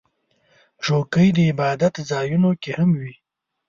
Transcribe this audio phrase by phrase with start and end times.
[0.83, 3.13] چوکۍ د عبادت ځایونو کې هم وي.